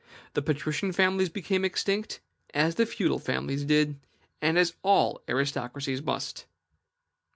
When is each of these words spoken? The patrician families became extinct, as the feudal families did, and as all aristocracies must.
The 0.33 0.41
patrician 0.41 0.93
families 0.93 1.29
became 1.29 1.63
extinct, 1.63 2.21
as 2.55 2.73
the 2.73 2.87
feudal 2.87 3.19
families 3.19 3.63
did, 3.63 3.99
and 4.41 4.57
as 4.57 4.73
all 4.81 5.21
aristocracies 5.29 6.01
must. 6.01 6.47